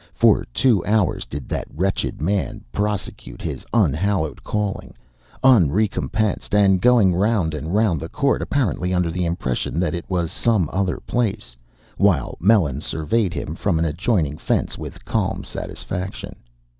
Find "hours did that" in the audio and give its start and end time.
0.83-1.67